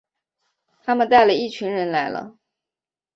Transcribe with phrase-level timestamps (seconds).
[0.81, 2.35] 他们带了一群人来了